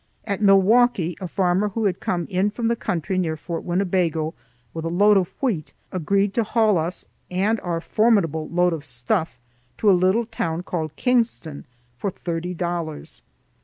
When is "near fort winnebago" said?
3.19-4.33